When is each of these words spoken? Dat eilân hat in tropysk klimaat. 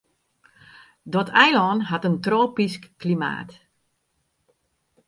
Dat 1.13 1.29
eilân 1.43 1.79
hat 1.89 2.05
in 2.09 2.15
tropysk 2.25 2.83
klimaat. 3.01 3.51